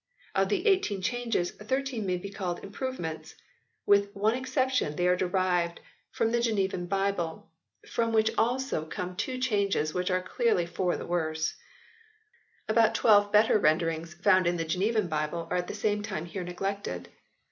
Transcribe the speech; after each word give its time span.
Of 0.33 0.49
the 0.49 0.65
18 0.65 1.03
changes 1.03 1.51
13 1.51 2.03
may 2.07 2.17
be 2.17 2.31
called 2.31 2.63
improvements; 2.63 3.35
with 3.85 4.11
one 4.15 4.33
exception 4.33 4.95
they 4.95 5.05
are 5.07 5.15
derived 5.15 5.79
from 6.09 6.31
the 6.31 6.39
Genevan 6.41 6.87
90 6.89 6.95
HISTORY 7.05 7.09
OF 7.09 7.15
THE 7.15 7.21
ENGLISH 7.21 7.29
BIBLE 7.29 7.29
[CH. 7.29 7.37
Bible, 7.37 7.49
from 7.87 8.11
which 8.11 8.31
also 8.35 8.85
come 8.85 9.15
two 9.15 9.37
changes 9.37 9.93
which 9.93 10.09
are 10.09 10.23
clearly 10.23 10.65
for 10.65 10.97
the 10.97 11.05
worse. 11.05 11.53
About 12.67 12.95
12 12.95 13.31
better 13.31 13.59
renderings 13.59 14.15
found 14.15 14.47
in 14.47 14.57
the 14.57 14.65
Genevan 14.65 15.07
Bible 15.07 15.47
are 15.51 15.57
at 15.57 15.67
the 15.67 15.75
same 15.75 16.01
time 16.01 16.25
here 16.25 16.43
neglected. 16.43 17.09